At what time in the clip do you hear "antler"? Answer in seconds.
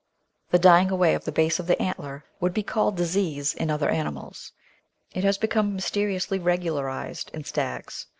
1.79-2.25